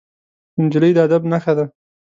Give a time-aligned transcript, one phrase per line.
[0.63, 1.65] نجلۍ د ادب نښه ده.